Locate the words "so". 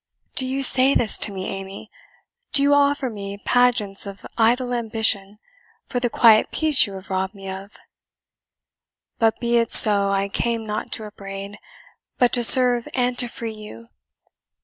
9.71-10.09